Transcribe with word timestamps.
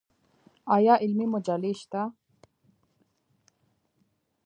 آیا 0.75 0.93
علمي 1.03 1.25
مجلې 1.33 1.71
شته؟ 1.79 2.01